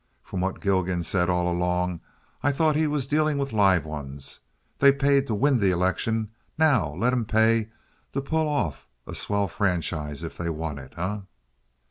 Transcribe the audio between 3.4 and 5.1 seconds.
live ones. They